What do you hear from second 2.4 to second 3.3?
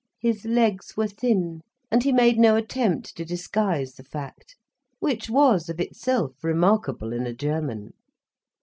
attempt to